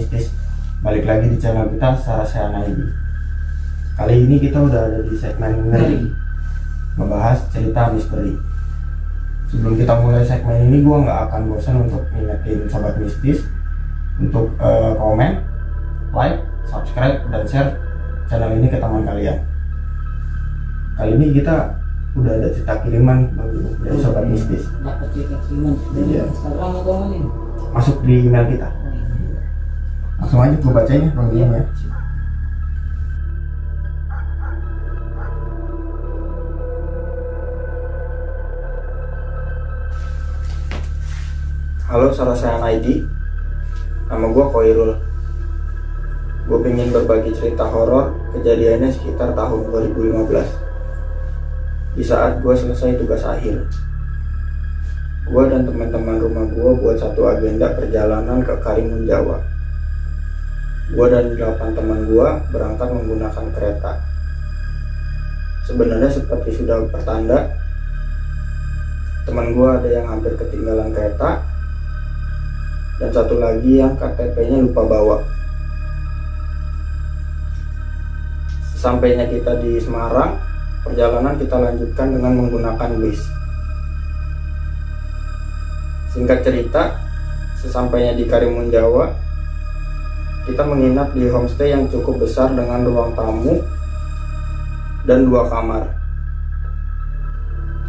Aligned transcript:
mistis 0.00 0.32
Balik 0.80 1.04
lagi 1.04 1.28
di 1.28 1.36
channel 1.36 1.68
kita 1.76 1.92
Sarasya 1.92 2.48
Naidi 2.56 2.88
Kali 4.00 4.24
ini 4.24 4.40
kita 4.40 4.64
udah 4.64 4.88
ada 4.88 5.00
di 5.04 5.12
segmen 5.12 5.68
ngeri 5.68 6.08
Ngebahas 6.96 7.38
cerita 7.52 7.92
misteri. 7.92 8.34
Sebelum 9.46 9.78
kita 9.78 9.94
mulai 10.00 10.26
segmen 10.26 10.68
ini 10.68 10.82
gue 10.82 10.96
nggak 11.06 11.20
akan 11.30 11.40
bosan 11.52 11.86
untuk 11.86 12.02
ngingetin 12.12 12.66
sobat 12.66 12.98
mistis 12.98 13.46
Untuk 14.20 14.52
eh, 14.60 14.92
komen, 15.00 15.32
like, 16.12 16.44
subscribe, 16.68 17.24
dan 17.32 17.42
share 17.48 17.72
channel 18.28 18.52
ini 18.52 18.68
ke 18.68 18.76
teman 18.76 19.00
kalian. 19.00 19.38
Kali 20.98 21.16
ini 21.16 21.40
kita 21.40 21.72
udah 22.12 22.32
ada 22.36 22.48
cerita 22.52 22.74
kiriman 22.84 23.32
dari 23.80 23.96
sobat 23.96 24.28
mistis. 24.28 24.68
Dapat 24.84 25.08
cerita 25.14 25.40
kiriman. 25.48 25.72
Dari 25.94 26.04
Iya. 26.10 26.24
Instagram 26.28 26.70
atau 26.74 26.92
mana 27.00 27.06
nih? 27.16 27.22
Masuk 27.70 27.96
di 28.04 28.14
email 28.28 28.44
kita 28.50 28.68
Langsung 30.20 30.44
aja 30.44 30.52
gue 30.52 30.68
bacain 30.68 31.08
ya 31.08 31.16
Bang 31.16 31.32
Jimmy 31.32 31.56
ya. 31.56 31.64
Halo 41.88 42.12
Sarasayan 42.12 42.60
ID 42.68 43.08
Nama 44.12 44.28
gue 44.28 44.44
Koirul 44.52 44.92
Gue 46.46 46.62
pengen 46.62 46.92
berbagi 46.92 47.32
cerita 47.32 47.64
horor 47.64 48.12
Kejadiannya 48.36 48.92
sekitar 48.92 49.32
tahun 49.32 49.72
2015 49.72 51.96
Di 51.96 52.04
saat 52.04 52.44
gue 52.44 52.54
selesai 52.54 53.00
tugas 53.00 53.24
akhir 53.24 53.64
Gue 55.26 55.44
dan 55.48 55.64
teman-teman 55.64 56.20
rumah 56.20 56.44
gue 56.46 56.70
buat 56.78 57.00
satu 57.00 57.26
agenda 57.26 57.72
perjalanan 57.72 58.44
ke 58.44 58.54
Karimun 58.62 59.08
Jawa 59.08 59.59
Gue 60.90 61.06
dan 61.06 61.34
delapan 61.34 61.70
teman 61.70 62.00
gue 62.06 62.28
berangkat 62.50 62.88
menggunakan 62.90 63.46
kereta 63.54 63.92
Sebenarnya 65.64 66.10
seperti 66.10 66.50
sudah 66.58 66.82
pertanda 66.90 67.54
Teman 69.22 69.54
gue 69.54 69.68
ada 69.70 69.88
yang 69.88 70.06
hampir 70.10 70.34
ketinggalan 70.34 70.90
kereta 70.90 71.46
dan 73.00 73.08
satu 73.16 73.40
lagi 73.40 73.80
yang 73.80 73.96
KTP-nya 73.96 74.60
lupa 74.60 74.84
bawa. 74.84 75.24
Sampainya 78.76 79.24
kita 79.24 79.56
di 79.56 79.80
Semarang, 79.80 80.36
perjalanan 80.84 81.32
kita 81.40 81.56
lanjutkan 81.56 82.12
dengan 82.12 82.32
menggunakan 82.36 83.00
bis. 83.00 83.24
Singkat 86.12 86.44
cerita, 86.44 87.00
sesampainya 87.64 88.12
di 88.12 88.28
Karimun 88.28 88.68
Jawa, 88.68 89.08
kita 90.48 90.62
menginap 90.64 91.12
di 91.12 91.28
homestay 91.28 91.76
yang 91.76 91.84
cukup 91.90 92.24
besar 92.24 92.52
dengan 92.52 92.84
ruang 92.86 93.12
tamu 93.12 93.60
dan 95.04 95.28
dua 95.28 95.48
kamar. 95.48 95.84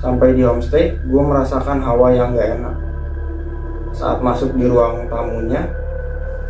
Sampai 0.01 0.33
di 0.33 0.41
homestay, 0.41 0.97
gue 1.05 1.21
merasakan 1.21 1.79
hawa 1.79 2.09
yang 2.11 2.33
gak 2.33 2.57
enak 2.57 2.75
saat 3.91 4.23
masuk 4.23 4.55
di 4.55 4.65
ruang 4.65 5.05
tamunya 5.11 5.67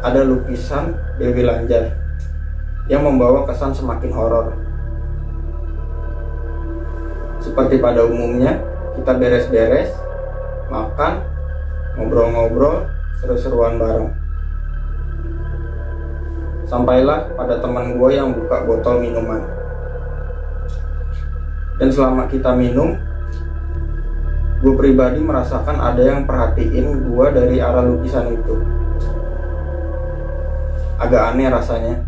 ada 0.02 0.22
lukisan 0.22 0.94
Dewi 1.18 1.46
Lanjar 1.46 1.94
yang 2.90 3.06
membawa 3.06 3.46
kesan 3.50 3.74
semakin 3.74 4.12
horor. 4.14 4.54
Seperti 7.42 7.82
pada 7.82 8.06
umumnya, 8.06 8.62
kita 8.98 9.18
beres-beres, 9.18 9.90
makan, 10.70 11.26
ngobrol-ngobrol, 11.98 12.86
seru-seruan 13.18 13.82
bareng. 13.82 14.21
Sampailah 16.72 17.36
pada 17.36 17.60
teman 17.60 18.00
gue 18.00 18.10
yang 18.16 18.32
buka 18.32 18.64
botol 18.64 19.04
minuman. 19.04 19.44
Dan 21.76 21.92
selama 21.92 22.32
kita 22.32 22.56
minum, 22.56 22.96
gue 24.64 24.74
pribadi 24.80 25.20
merasakan 25.20 25.84
ada 25.84 26.00
yang 26.00 26.24
perhatiin 26.24 27.12
gue 27.12 27.26
dari 27.36 27.60
arah 27.60 27.84
lukisan 27.84 28.32
itu. 28.32 28.64
Agak 30.96 31.36
aneh 31.36 31.52
rasanya. 31.52 32.08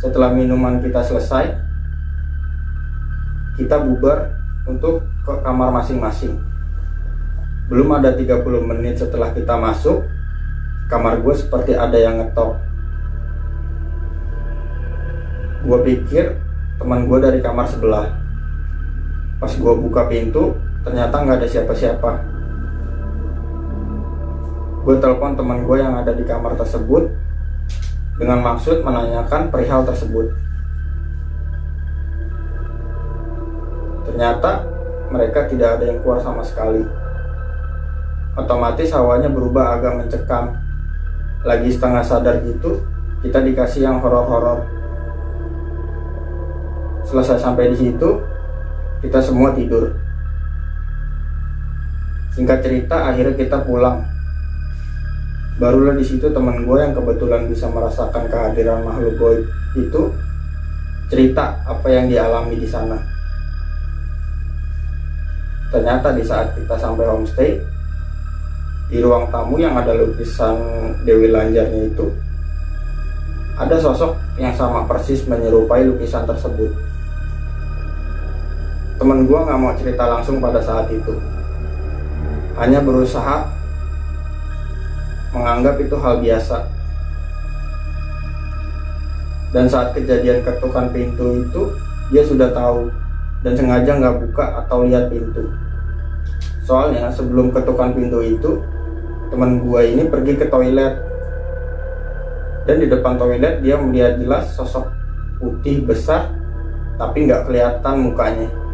Setelah 0.00 0.32
minuman 0.32 0.80
kita 0.80 1.04
selesai 1.04 1.60
kita 3.60 3.76
bubar 3.76 4.40
untuk 4.64 5.04
ke 5.20 5.32
kamar 5.44 5.68
masing-masing. 5.76 6.40
Belum 7.68 7.92
ada 7.92 8.16
30 8.16 8.40
menit 8.64 9.04
setelah 9.04 9.36
kita 9.36 9.52
masuk 9.60 10.00
kamar 10.88 11.20
gue 11.20 11.34
seperti 11.36 11.76
ada 11.76 12.00
yang 12.00 12.24
ngetok 12.24 12.75
gue 15.66 15.78
pikir 15.82 16.38
teman 16.78 17.10
gue 17.10 17.18
dari 17.18 17.42
kamar 17.42 17.66
sebelah 17.66 18.06
pas 19.36 19.52
gue 19.52 19.72
buka 19.76 20.08
pintu 20.08 20.56
ternyata 20.86 21.18
nggak 21.18 21.42
ada 21.42 21.48
siapa-siapa. 21.50 22.10
Gue 24.86 25.02
telepon 25.02 25.34
teman 25.34 25.66
gue 25.66 25.82
yang 25.82 25.98
ada 25.98 26.14
di 26.14 26.22
kamar 26.22 26.54
tersebut 26.54 27.10
dengan 28.22 28.38
maksud 28.38 28.86
menanyakan 28.86 29.50
perihal 29.50 29.82
tersebut. 29.82 30.30
Ternyata 34.06 34.62
mereka 35.10 35.50
tidak 35.50 35.82
ada 35.82 35.84
yang 35.90 35.98
keluar 36.00 36.22
sama 36.22 36.46
sekali. 36.46 36.86
Otomatis 38.38 38.94
hawanya 38.94 39.26
berubah 39.26 39.74
agak 39.74 39.98
mencekam. 39.98 40.54
Lagi 41.42 41.70
setengah 41.74 42.06
sadar 42.06 42.46
gitu, 42.46 42.86
kita 43.26 43.42
dikasih 43.42 43.90
yang 43.90 43.98
horor-horor. 43.98 44.75
Selesai 47.16 47.48
sampai 47.48 47.72
di 47.72 47.80
situ, 47.80 48.20
kita 49.00 49.24
semua 49.24 49.48
tidur. 49.56 49.88
Singkat 52.36 52.60
cerita, 52.60 53.08
akhirnya 53.08 53.32
kita 53.32 53.64
pulang. 53.64 54.04
Barulah 55.56 55.96
di 55.96 56.04
situ 56.04 56.28
teman 56.28 56.68
gue 56.68 56.76
yang 56.76 56.92
kebetulan 56.92 57.48
bisa 57.48 57.72
merasakan 57.72 58.28
kehadiran 58.28 58.84
makhluk 58.84 59.16
goib 59.16 59.48
itu 59.80 60.12
cerita 61.08 61.56
apa 61.64 61.88
yang 61.88 62.12
dialami 62.12 62.60
di 62.60 62.68
sana. 62.68 63.00
Ternyata 65.72 66.12
di 66.12 66.20
saat 66.20 66.52
kita 66.52 66.76
sampai 66.76 67.08
homestay, 67.08 67.64
di 68.92 69.00
ruang 69.00 69.32
tamu 69.32 69.56
yang 69.56 69.72
ada 69.72 69.96
lukisan 69.96 70.60
Dewi 71.08 71.32
Lanjarnya 71.32 71.80
itu, 71.80 72.12
ada 73.56 73.80
sosok 73.80 74.20
yang 74.36 74.52
sama 74.52 74.84
persis 74.84 75.24
menyerupai 75.24 75.80
lukisan 75.88 76.28
tersebut. 76.28 76.95
Temen 79.06 79.22
gue 79.22 79.38
nggak 79.38 79.60
mau 79.62 79.70
cerita 79.78 80.02
langsung 80.02 80.42
pada 80.42 80.58
saat 80.58 80.90
itu 80.90 81.14
hanya 82.58 82.82
berusaha 82.82 83.46
menganggap 85.30 85.78
itu 85.78 85.94
hal 85.94 86.18
biasa. 86.18 86.66
Dan 89.54 89.70
saat 89.70 89.94
kejadian 89.94 90.42
ketukan 90.42 90.90
pintu 90.90 91.38
itu, 91.38 91.62
dia 92.10 92.26
sudah 92.26 92.50
tahu 92.50 92.90
dan 93.46 93.54
sengaja 93.54 93.94
nggak 93.94 94.26
buka 94.26 94.66
atau 94.66 94.82
lihat 94.82 95.06
pintu. 95.06 95.54
Soalnya 96.66 97.06
sebelum 97.14 97.54
ketukan 97.54 97.94
pintu 97.94 98.18
itu, 98.26 98.58
teman 99.30 99.62
gua 99.62 99.86
ini 99.86 100.10
pergi 100.10 100.34
ke 100.34 100.50
toilet. 100.50 100.98
Dan 102.66 102.82
di 102.82 102.90
depan 102.90 103.14
toilet 103.14 103.62
dia 103.62 103.78
melihat 103.78 104.18
jelas 104.18 104.50
sosok 104.50 104.90
putih 105.38 105.86
besar, 105.86 106.34
tapi 106.98 107.30
nggak 107.30 107.46
kelihatan 107.46 108.02
mukanya. 108.02 108.65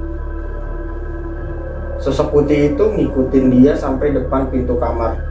Sosok 2.02 2.34
putih 2.34 2.74
itu 2.74 2.82
ngikutin 2.82 3.46
dia 3.54 3.78
sampai 3.78 4.10
depan 4.10 4.50
pintu 4.50 4.74
kamar. 4.74 5.22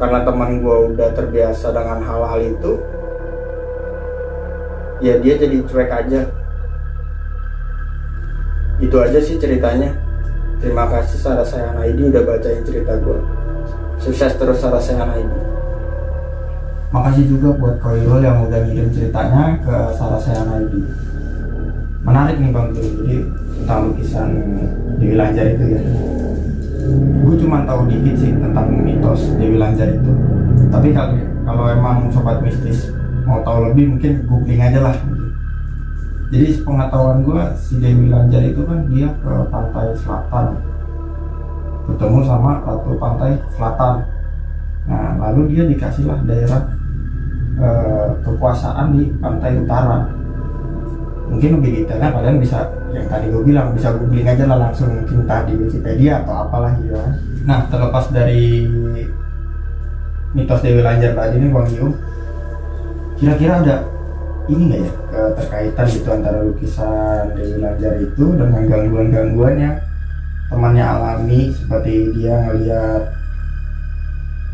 Karena 0.00 0.24
teman 0.24 0.64
gue 0.64 0.76
udah 0.96 1.12
terbiasa 1.12 1.68
dengan 1.68 2.00
hal-hal 2.00 2.40
itu, 2.40 2.80
ya 5.04 5.20
dia 5.20 5.36
jadi 5.36 5.60
cuek 5.68 5.90
aja. 5.92 6.32
Itu 8.80 8.96
aja 8.98 9.20
sih 9.20 9.36
ceritanya. 9.36 9.92
Terima 10.64 10.88
kasih 10.88 11.20
Sarasayan 11.20 11.76
ID 11.76 12.08
udah 12.08 12.24
bacain 12.24 12.64
cerita 12.64 12.96
gue. 13.04 13.20
Sukses 14.00 14.32
terus 14.40 14.64
Sarasayan 14.64 15.12
ID. 15.12 15.32
Makasih 16.88 17.24
juga 17.36 17.52
buat 17.60 17.76
Koirul 17.84 18.24
yang 18.24 18.48
udah 18.48 18.64
ngirim 18.64 18.88
ceritanya 18.96 19.60
ke 19.60 19.76
Sarasayan 19.92 20.48
ID. 20.56 20.72
Menarik 22.02 22.36
nih 22.42 22.50
Bang. 22.50 22.68
Guru. 22.74 22.90
Jadi 23.06 23.16
tentang 23.62 23.80
lukisan 23.90 24.30
Dewi 24.98 25.14
Lanjar 25.14 25.46
itu 25.54 25.64
ya. 25.70 25.80
Gue 27.22 27.34
cuma 27.38 27.62
tahu 27.62 27.86
dikit 27.86 28.14
sih 28.18 28.34
tentang 28.34 28.66
mitos 28.82 29.22
Dewi 29.38 29.54
Lanjar 29.54 29.86
itu. 29.86 30.12
Tapi 30.66 30.90
kalau 30.90 31.14
kalau 31.46 31.64
emang 31.70 32.10
sobat 32.10 32.42
mistis 32.42 32.90
mau 33.22 33.38
tahu 33.46 33.70
lebih 33.70 33.94
mungkin 33.94 34.26
googling 34.26 34.58
aja 34.58 34.82
lah. 34.82 34.96
Jadi 36.32 36.64
pengetahuan 36.64 37.22
gue 37.22 37.42
si 37.54 37.78
Dewi 37.78 38.10
Lanjar 38.10 38.42
itu 38.42 38.66
kan 38.66 38.82
dia 38.90 39.08
ke 39.22 39.32
pantai 39.46 39.94
selatan. 39.94 40.58
Bertemu 41.86 42.18
sama 42.26 42.50
ratu 42.66 42.98
pantai 42.98 43.38
selatan. 43.54 43.94
Nah 44.90 45.22
lalu 45.22 45.54
dia 45.54 45.70
dikasihlah 45.70 46.18
daerah 46.26 46.62
eh, 47.62 48.08
kekuasaan 48.26 48.98
di 48.98 49.06
pantai 49.22 49.62
utara 49.62 50.21
mungkin 51.32 51.50
lebih 51.58 51.70
detailnya 51.82 52.12
kalian 52.12 52.36
bisa 52.36 52.68
yang 52.92 53.08
tadi 53.08 53.32
gue 53.32 53.42
bilang 53.42 53.72
bisa 53.72 53.88
googling 53.96 54.28
aja 54.28 54.44
lah 54.44 54.68
langsung 54.68 54.92
mungkin 54.92 55.24
entah 55.24 55.40
di 55.48 55.56
Wikipedia 55.56 56.20
atau 56.20 56.44
apalah 56.44 56.76
gitu 56.84 56.92
kan 56.92 57.12
nah 57.48 57.58
terlepas 57.72 58.04
dari 58.12 58.68
mitos 60.36 60.60
Dewi 60.60 60.84
Lanjar 60.84 61.16
tadi 61.16 61.40
nih 61.40 61.48
Bang 61.48 61.68
Yu 61.72 61.88
kira-kira 63.16 63.64
ada 63.64 63.76
ini 64.52 64.62
nggak 64.68 64.80
ya 64.84 64.92
keterkaitan 65.08 65.86
gitu 65.88 66.08
antara 66.12 66.38
lukisan 66.44 67.32
Dewi 67.32 67.56
Lanjar 67.56 67.96
itu 67.96 68.24
dengan 68.36 68.62
gangguan-gangguan 68.68 69.56
yang 69.56 69.76
temannya 70.52 70.84
alami 70.84 71.48
seperti 71.48 72.12
dia 72.12 72.36
ngelihat 72.44 73.22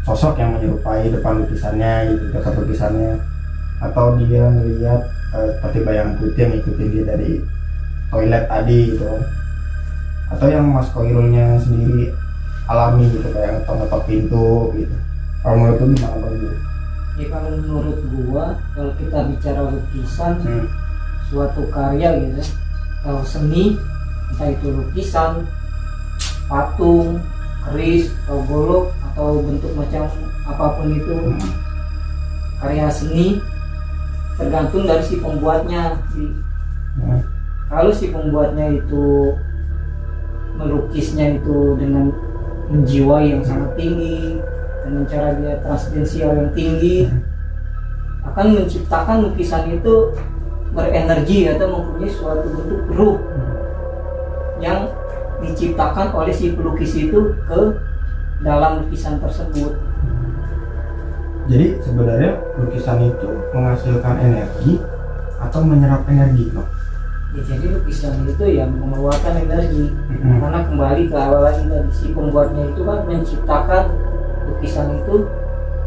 sosok 0.09 0.41
yang 0.41 0.57
menyerupai 0.57 1.13
depan 1.13 1.45
lukisannya 1.45 2.17
gitu 2.17 2.25
dekat 2.33 2.55
lukisannya. 2.57 3.21
Atau 3.79 4.17
dia 4.25 4.49
ngelihat 4.49 5.05
eh, 5.35 5.49
seperti 5.57 5.79
bayang 5.85 6.17
putih 6.17 6.41
yang 6.41 6.53
ngikutin 6.57 6.89
dia 6.89 7.05
dari 7.05 7.31
toilet 8.09 8.45
tadi 8.49 8.79
gitu 8.93 9.05
atau 10.29 10.47
yang 10.49 10.67
Mas 10.69 10.89
Koirulnya 10.93 11.57
sendiri 11.61 12.13
alami 12.69 13.09
gitu 13.09 13.29
kayak 13.33 13.61
ngetok-ngetok 13.61 14.03
pintu 14.05 14.49
gitu 14.77 14.97
kalau 15.41 15.55
menurut 15.57 15.79
lu 15.81 15.87
gimana 15.95 16.17
bang? 16.21 16.35
Ya 17.19 17.27
kalau 17.33 17.51
menurut 17.57 17.99
gua 18.13 18.45
kalau 18.77 18.93
kita 19.01 19.19
bicara 19.33 19.61
lukisan 19.67 20.33
Hmm. 20.45 20.67
suatu 21.29 21.63
karya 21.69 22.09
gitu 22.21 22.41
ya, 22.41 22.47
kalau 23.05 23.23
seni 23.25 23.77
entah 24.33 24.49
itu 24.49 24.67
lukisan 24.69 25.45
patung 26.49 27.21
keris 27.65 28.09
atau 28.25 28.41
golok 28.49 28.85
atau 29.13 29.41
bentuk 29.45 29.73
macam 29.77 30.09
apa 30.45 30.65
pun 30.77 30.89
itu 30.93 31.15
Hmm. 31.17 31.53
karya 32.61 32.87
seni 32.89 33.41
tergantung 34.39 34.87
dari 34.87 35.03
si 35.03 35.19
pembuatnya. 35.19 35.99
Kalau 37.69 37.91
si 37.93 38.15
pembuatnya 38.15 38.81
itu 38.81 39.35
melukisnya 40.57 41.37
itu 41.37 41.77
dengan 41.77 42.15
menjiwai 42.71 43.35
yang 43.35 43.43
sangat 43.45 43.75
tinggi 43.77 44.41
dengan 44.85 45.05
cara 45.05 45.37
dia 45.37 45.61
transdensial 45.61 46.33
yang 46.33 46.51
tinggi 46.57 47.09
akan 48.25 48.47
menciptakan 48.61 49.31
lukisan 49.31 49.69
itu 49.73 50.13
berenergi 50.73 51.49
atau 51.49 51.67
mempunyai 51.69 52.11
suatu 52.13 52.47
bentuk 52.51 52.83
ruh 52.93 53.17
yang 54.61 54.91
diciptakan 55.41 56.13
oleh 56.13 56.35
si 56.35 56.53
pelukis 56.53 56.93
itu 56.99 57.37
ke 57.47 57.61
dalam 58.43 58.85
lukisan 58.85 59.17
tersebut 59.23 59.79
Jadi 61.49 61.67
sebenarnya 61.81 62.31
lukisan 62.61 62.99
itu 63.03 63.29
menghasilkan 63.51 64.15
energi 64.21 64.77
atau 65.41 65.61
menyerap 65.65 66.05
energi 66.05 66.53
loh. 66.53 66.67
ya, 67.33 67.41
jadi 67.45 67.67
lukisan 67.73 68.25
itu 68.25 68.45
ya 68.49 68.65
mengeluarkan 68.65 69.45
energi 69.45 69.93
Mm-mm. 69.93 70.41
karena 70.41 70.61
kembali 70.65 71.03
ke 71.09 71.17
awal 71.17 71.45
lagi 71.45 71.61
tadi 71.69 71.91
si 71.93 72.07
pembuatnya 72.11 72.73
itu 72.73 72.81
kan 72.83 72.99
menciptakan 73.05 73.85
lukisan 74.49 74.89
itu 74.97 75.29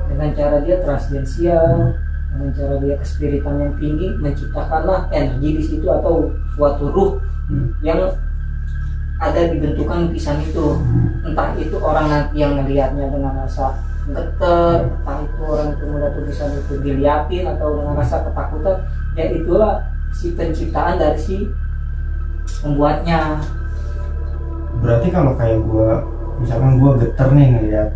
dengan 0.05 0.29
cara 0.37 0.57
dia 0.61 0.77
transdensial 0.85 1.97
dengan 2.31 2.49
cara 2.53 2.75
dia 2.77 2.95
kespiritan 3.01 3.55
yang 3.57 3.73
tinggi 3.75 4.07
menciptakanlah 4.21 5.09
energi 5.09 5.49
di 5.57 5.63
situ 5.65 5.87
atau 5.89 6.29
suatu 6.55 6.85
ruh 6.89 7.11
Hmm. 7.51 7.67
yang 7.83 7.99
ada 9.19 9.41
di 9.51 9.59
bentukan 9.59 10.07
lukisan 10.07 10.39
itu 10.39 10.79
entah 11.21 11.51
itu 11.59 11.75
orang 11.75 12.07
nanti 12.07 12.39
yang 12.39 12.55
melihatnya 12.55 13.11
dengan 13.11 13.43
rasa 13.43 13.75
geter 14.09 14.89
entah 14.89 15.17
itu 15.21 15.41
orang 15.45 15.69
itu 15.77 15.83
melihat 15.85 16.13
lukisan 16.17 16.49
itu 16.57 16.73
diliatin 16.81 17.45
atau 17.45 17.67
dengan 17.77 17.93
rasa 18.01 18.25
ketakutan 18.25 18.77
ya 19.13 19.25
itulah 19.29 19.73
si 20.09 20.33
penciptaan 20.33 20.97
dari 20.97 21.19
si 21.21 21.37
pembuatnya 22.65 23.39
Berarti 24.81 25.07
kalau 25.13 25.37
kayak 25.37 25.61
gua 25.69 26.01
misalkan 26.41 26.81
gua 26.81 26.91
geter 26.97 27.27
nih 27.37 27.47
ngeliat 27.53 27.89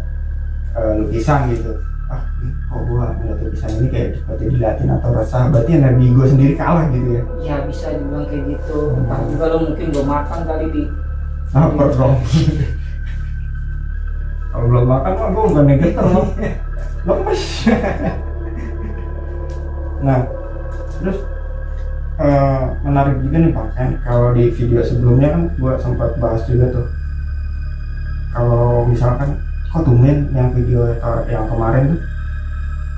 eh, 0.77 0.93
lukisan 1.01 1.49
gitu. 1.49 1.73
Ah, 2.05 2.21
kok 2.45 2.81
gua 2.85 3.09
ngeliat 3.17 3.41
lukisan 3.41 3.71
ini 3.81 3.87
kayak 3.89 4.09
seperti 4.21 4.43
diliatin 4.53 4.89
atau 4.93 5.09
resah. 5.17 5.49
Berarti 5.49 5.71
energi 5.81 6.05
gua 6.13 6.25
sendiri 6.29 6.53
kalah 6.53 6.85
gitu 6.93 7.09
ya. 7.09 7.23
ya 7.41 7.55
bisa 7.65 7.89
dibilang 7.97 8.29
kayak 8.29 8.43
gitu 8.53 8.77
entah 9.01 9.19
juga 9.25 9.45
lo 9.49 9.57
mungkin 9.65 9.85
belum 9.89 10.07
makan 10.07 10.39
kali 10.45 10.67
di 10.69 10.83
Lapar 11.55 11.89
dong. 11.95 12.19
Kalau 14.55 14.71
belum 14.71 14.85
makan 14.87 15.11
mah 15.19 15.29
gua 15.35 15.43
bukan 15.51 15.67
yang 15.67 15.79
geter 15.83 16.05
loh. 16.07 16.27
Lemes. 17.03 17.43
nah, 20.07 20.19
terus 21.03 21.17
eh, 22.23 22.63
menarik 22.87 23.19
juga 23.19 23.37
nih 23.43 23.51
Pak 23.51 23.67
kan 23.75 23.89
kalau 24.07 24.31
di 24.31 24.47
video 24.55 24.79
sebelumnya 24.79 25.27
kan 25.35 25.43
gua 25.59 25.75
sempat 25.75 26.15
bahas 26.23 26.47
juga 26.47 26.71
tuh. 26.71 26.87
Kalau 28.31 28.87
misalkan 28.87 29.43
kok 29.75 29.83
tumben 29.83 30.31
yang 30.31 30.55
video 30.55 30.87
yang 31.27 31.51
kemarin 31.51 31.91
tuh 31.91 31.99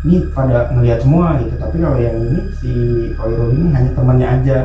ini 0.06 0.30
pada 0.30 0.70
ngelihat 0.70 1.02
semua 1.02 1.42
gitu 1.42 1.58
tapi 1.58 1.82
kalau 1.82 1.98
yang 1.98 2.16
ini 2.22 2.42
si 2.54 2.72
Koirul 3.18 3.50
ini 3.58 3.74
hanya 3.74 3.92
temannya 3.98 4.28
aja 4.30 4.58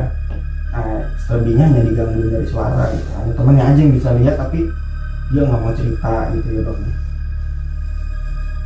nah 0.69 1.05
selebihnya 1.17 1.69
hanya 1.73 1.81
diganggu 1.89 2.29
dari 2.29 2.45
suara 2.45 2.93
gitu 2.93 3.09
hanya 3.17 3.33
temannya 3.33 3.65
aja 3.65 3.79
yang 3.81 3.93
bisa 3.97 4.09
lihat 4.13 4.35
tapi 4.37 4.69
dia 5.31 5.41
nggak 5.47 5.61
mau 5.61 5.73
cerita 5.77 6.13
gitu 6.35 6.47
ya 6.49 6.61
bang. 6.65 6.79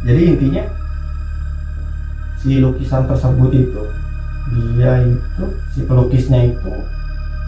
Jadi 0.07 0.21
intinya 0.33 0.63
si 2.37 2.61
lukisan 2.61 3.03
tersebut 3.09 3.51
itu 3.51 3.83
dia 4.53 5.03
itu 5.03 5.45
si 5.75 5.83
pelukisnya 5.83 6.53
itu 6.55 6.73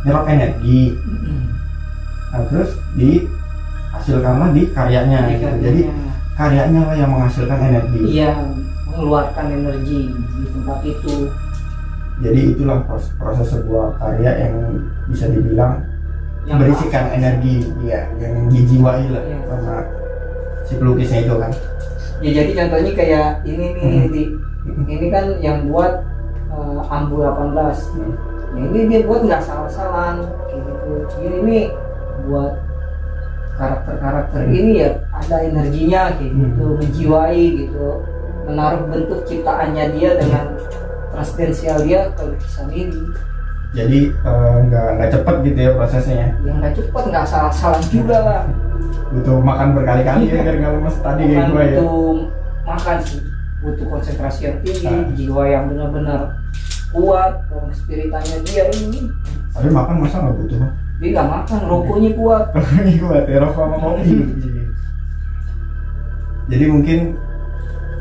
nyerap 0.03 0.25
energi. 0.27 0.97
Nah 2.29 2.41
terus 2.51 2.75
dihasilkanlah 2.93 4.51
di 4.51 4.69
karyanya 4.75 5.31
gitu. 5.33 5.47
jadi 5.63 5.81
karyanya 6.35 6.81
lah 6.85 6.95
yang 6.99 7.11
menghasilkan 7.15 7.59
energi. 7.59 8.01
Iya 8.19 8.31
mengeluarkan 8.89 9.47
energi 9.53 10.11
di 10.11 10.45
tempat 10.51 10.79
itu. 10.83 11.31
Jadi 12.19 12.39
itulah 12.51 12.83
proses, 12.83 13.15
proses 13.15 13.47
sebuah 13.47 13.95
karya 13.95 14.31
yang 14.43 14.83
bisa 15.07 15.31
dibilang 15.31 15.79
yang 16.43 16.57
berisikan 16.57 17.05
energi 17.09 17.55
ya 17.81 18.07
yang 18.17 18.47
dijiwai 18.47 19.05
lah 19.09 19.23
Iya. 19.23 19.37
sama 19.45 19.75
si 20.63 20.73
pelukisnya 20.75 21.19
itu 21.23 21.35
kan 21.35 21.51
ya 22.19 22.29
jadi 22.35 22.51
contohnya 22.55 22.91
kayak 22.93 23.27
ini 23.43 23.65
nih 23.73 23.83
Hmm. 23.85 24.07
di 24.11 24.23
ini 24.87 25.07
kan 25.09 25.25
yang 25.39 25.65
buat 25.65 26.03
eh, 26.49 26.81
ambu 26.89 27.21
18 27.21 27.79
Hmm. 27.93 28.13
ya 28.55 28.61
ini 28.65 28.79
dia 28.87 28.99
buat 29.03 29.21
nggak 29.23 29.41
salah-salah 29.41 30.19
kayak 30.47 30.61
gitu 30.63 30.91
ini 31.21 31.37
nih 31.43 31.65
buat 32.25 32.53
karakter-karakter 33.55 34.41
ini 34.47 34.71
ya 34.79 34.89
ada 35.11 35.37
energinya 35.43 36.01
kayak 36.15 36.31
Hmm. 36.31 36.41
gitu 36.47 36.65
menjiwai 36.79 37.43
gitu 37.57 37.87
menaruh 38.47 38.83
bentuk 38.87 39.19
ciptaannya 39.23 39.85
dia 39.93 40.15
dengan 40.15 40.45
transdensial 41.11 41.77
dia 41.83 42.09
ke 42.15 42.21
lukisan 42.23 42.67
ini 42.71 43.01
jadi 43.69 43.99
eh, 44.09 44.55
nggak 44.65 44.87
nggak 44.97 45.09
cepet 45.13 45.35
gitu 45.45 45.59
ya 45.61 45.71
prosesnya 45.77 46.33
yang 46.41 46.57
nggak 46.57 46.73
cepet 46.73 47.03
nggak 47.05 47.25
salah-salah 47.25 47.81
juga 47.85 48.17
lah. 48.17 48.41
butuh 49.09 49.37
makan 49.41 49.73
berkali-kali 49.73 50.25
ya 50.29 50.41
biar 50.41 50.55
nggak 50.57 50.73
lemes. 50.77 50.95
Tadi 51.01 51.21
kayak 51.25 51.45
gue 51.47 51.63
ya. 51.63 51.77
butuh 51.81 52.13
makan 52.65 52.97
sih 53.01 53.21
butuh 53.59 53.85
konsentrasi 53.89 54.39
yang 54.45 54.57
tinggi 54.61 54.87
Ah. 54.87 55.05
jiwa 55.13 55.43
yang 55.45 55.63
benar-benar 55.67 56.21
kuat 56.89 57.33
dan 57.45 57.65
spiritannya 57.69 58.37
dia 58.45 58.63
ini. 58.71 59.09
Tapi 59.49 59.67
makan 59.69 59.95
masa 60.01 60.21
nggak 60.21 60.37
butuh? 60.37 60.57
Dia 60.97 61.09
nggak 61.13 61.29
makan 61.29 61.59
rokoknya 61.65 62.11
kuat. 62.13 62.43
Ini 62.55 62.93
gue 62.97 63.17
terok 63.25 63.51
sama 63.53 63.77
kopi. 63.77 64.09
Jadi 66.49 66.65
mungkin 66.65 66.99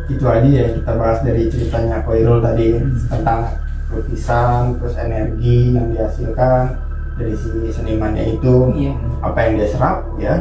itu 0.09 0.25
aja 0.25 0.49
ya 0.49 0.67
kita 0.73 0.93
bahas 0.97 1.21
dari 1.21 1.53
ceritanya 1.53 2.01
Koirul 2.01 2.41
tadi 2.41 2.81
tentang 3.13 3.45
lukisan 3.89 4.77
terus 4.77 4.95
energi 5.01 5.73
yang 5.73 5.89
dihasilkan 5.93 6.77
dari 7.17 7.35
si 7.35 7.51
senimannya 7.73 8.37
itu. 8.37 8.57
Iya. 8.77 8.93
Apa 9.25 9.39
yang 9.49 9.53
dia 9.59 9.69
serap 9.69 9.99
ya 10.21 10.35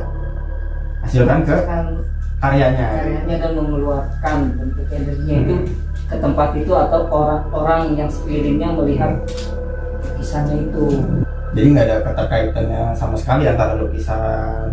hasilkan 1.02 1.40
ke 1.48 1.56
karyanya. 2.44 2.86
karyanya 3.00 3.36
dan 3.40 3.52
mengeluarkan 3.56 4.38
bentuk 4.60 4.86
energinya 4.92 5.36
Hmm. 5.36 5.44
itu 5.48 5.56
ke 6.08 6.16
tempat 6.20 6.50
itu 6.56 6.72
atau 6.72 7.02
orang-orang 7.12 7.82
yang 8.00 8.10
sekelilingnya 8.12 8.70
melihat 8.76 9.12
lukisannya 10.04 10.56
itu. 10.68 10.86
Jadi 11.56 11.68
nggak 11.74 11.86
ada 11.88 11.98
keterkaitannya 12.04 12.82
sama 12.94 13.16
sekali 13.16 13.48
antara 13.48 13.80
lukisan 13.80 14.70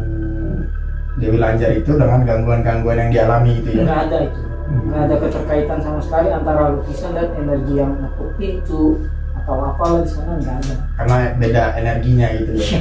Dewi 1.15 1.39
Lanjar 1.39 1.71
itu 1.71 1.95
dengan 1.95 2.27
gangguan-gangguan 2.27 2.99
yang 2.99 3.11
dialami 3.15 3.63
itu 3.63 3.71
ya? 3.79 3.83
Nggak 3.87 4.01
ada 4.11 4.19
itu 4.27 4.41
nggak 4.65 5.03
ada 5.11 5.17
keterkaitan 5.21 5.79
sama 5.85 6.01
sekali 6.01 6.29
antara 6.33 6.73
lukisan 6.73 7.13
dan 7.13 7.29
energi 7.37 7.75
yang 7.77 7.93
ngetuk 8.01 8.31
pintu 8.41 9.05
atau 9.37 9.57
apa 9.61 10.01
di 10.01 10.09
sana 10.09 10.33
nggak 10.41 10.57
ada. 10.65 10.75
Karena 10.97 11.17
beda 11.37 11.63
energinya 11.77 12.27
gitu 12.41 12.53
ya. 12.57 12.65
Iya. 12.65 12.81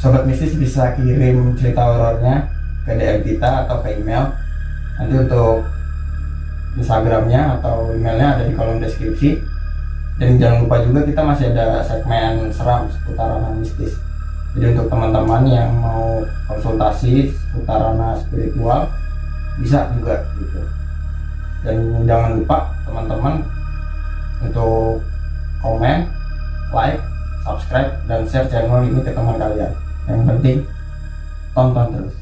Sobat 0.00 0.24
Mistis 0.24 0.56
bisa 0.56 0.96
kirim 0.96 1.54
cerita 1.54 1.84
horornya 1.84 2.48
ke 2.88 2.96
DM 2.96 3.20
kita 3.22 3.68
atau 3.68 3.84
ke 3.84 4.00
email. 4.00 4.32
Nanti 4.96 5.14
untuk 5.28 5.68
Instagramnya 6.80 7.60
atau 7.60 7.92
emailnya 7.92 8.38
ada 8.38 8.42
di 8.48 8.56
kolom 8.56 8.80
deskripsi. 8.80 9.36
Dan 10.20 10.36
jangan 10.36 10.64
lupa 10.64 10.84
juga 10.84 11.00
kita 11.04 11.22
masih 11.24 11.52
ada 11.52 11.80
segmen 11.80 12.52
seram 12.52 12.88
seputar 12.92 13.28
ranah 13.28 13.56
mistis. 13.56 13.96
Jadi 14.52 14.76
untuk 14.76 14.90
teman-teman 14.92 15.42
yang 15.48 15.70
mau 15.80 16.20
konsultasi 16.44 17.30
seputar 17.32 17.80
ranah 17.80 18.18
spiritual 18.18 18.90
bisa 19.60 19.86
juga 19.94 20.24
gitu. 20.40 20.60
Dan 21.60 21.76
jangan 22.08 22.40
lupa 22.40 22.72
teman-teman 22.88 23.44
untuk 24.40 25.04
komen 25.60 26.08
like 26.72 27.00
subscribe 27.44 27.92
dan 28.08 28.24
share 28.24 28.48
channel 28.48 28.80
ini 28.80 29.04
ke 29.04 29.12
teman 29.12 29.36
kalian. 29.36 29.72
Yang 30.08 30.20
penting 30.24 30.58
tonton 31.52 31.86
terus 31.92 32.14